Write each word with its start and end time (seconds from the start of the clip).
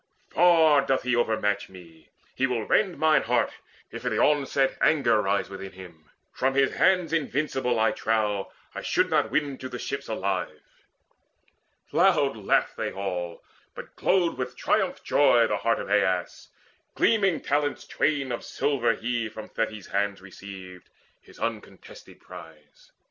Far 0.31 0.81
doth 0.83 1.03
he 1.03 1.15
overmatch 1.15 1.69
me. 1.69 2.09
He 2.33 2.47
will 2.47 2.65
rend 2.65 2.97
Mine 2.97 3.21
heart, 3.21 3.51
if 3.91 4.03
in 4.03 4.09
the 4.09 4.17
onset 4.19 4.75
anger 4.81 5.21
rise 5.21 5.47
Within 5.47 5.73
him: 5.73 6.09
from 6.33 6.55
his 6.55 6.73
hands 6.73 7.13
invincible, 7.13 7.79
I 7.79 7.91
trow, 7.91 8.51
I 8.73 8.81
should 8.81 9.11
not 9.11 9.29
win 9.29 9.59
to 9.59 9.69
the 9.69 9.77
ships 9.77 10.07
alive." 10.07 10.63
Loud 11.91 12.35
laughed 12.35 12.77
they 12.77 12.91
all: 12.91 13.43
but 13.75 13.95
glowed 13.95 14.39
with 14.39 14.57
triumph 14.57 15.03
joy 15.03 15.45
The 15.45 15.57
heart 15.57 15.77
of 15.77 15.87
Aias. 15.87 16.49
Gleaming 16.95 17.39
talents 17.39 17.85
twain 17.85 18.31
Of 18.31 18.43
silver 18.43 18.95
he 18.95 19.29
from 19.29 19.49
Thetis' 19.49 19.85
hands 19.85 20.19
received, 20.19 20.89
His 21.21 21.37
uncontested 21.37 22.19
prize. 22.19 22.91